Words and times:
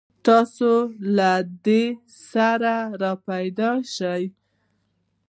تاسې 0.25 0.73
له 1.17 1.33
ده 1.63 1.83
سره 2.29 2.75
راپیدا 3.01 3.71
شئ. 3.95 4.23